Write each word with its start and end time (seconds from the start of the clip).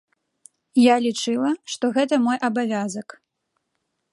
Я 0.83 0.95
лічыла, 1.05 1.51
што 1.73 1.91
гэта 1.99 2.13
мой 2.29 2.37
абавязак. 2.49 3.07